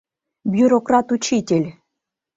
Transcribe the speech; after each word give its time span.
—Бюрократ 0.53 1.07
учитель! 1.15 1.67